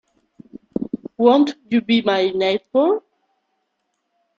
Won't 1.15 1.53
You 1.69 1.81
Be 1.81 2.01
My 2.01 2.31
Neighbor? 2.31 3.01